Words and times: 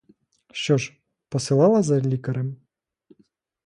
Що 0.51 0.77
ж, 0.77 0.93
посилала 1.29 1.81
за 1.81 1.99
лікарем? 2.01 2.55